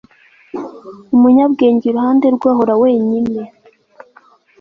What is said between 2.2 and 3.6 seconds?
rwe ahora wenyine